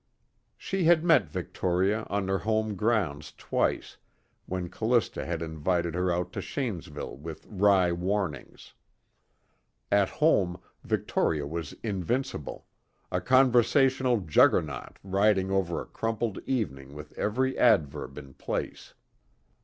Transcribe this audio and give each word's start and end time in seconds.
She 0.57 0.85
had 0.85 1.03
met 1.03 1.29
Victoria 1.29 2.07
on 2.09 2.27
her 2.27 2.39
home 2.39 2.73
grounds 2.75 3.31
twice, 3.37 3.97
when 4.47 4.67
Callista 4.67 5.27
had 5.27 5.43
invited 5.43 5.93
her 5.93 6.11
out 6.11 6.33
to 6.33 6.41
Shanesville 6.41 7.17
with 7.17 7.45
wry 7.45 7.91
warnings. 7.91 8.73
At 9.91 10.09
home, 10.09 10.59
Victoria 10.83 11.45
was 11.45 11.73
invincible, 11.83 12.65
a 13.11 13.21
conversational 13.21 14.21
Juggernaut 14.21 14.97
riding 15.03 15.51
over 15.51 15.79
a 15.79 15.85
crumpled 15.85 16.39
evening 16.47 16.95
with 16.95 17.15
every 17.15 17.55
adverb 17.55 18.17
in 18.17 18.33
place. 18.33 18.95